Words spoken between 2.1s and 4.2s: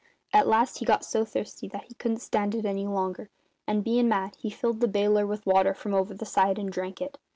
stand it any longer, and, bein'